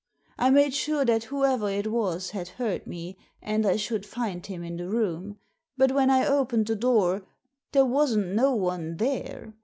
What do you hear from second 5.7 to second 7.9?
but when I opened the door there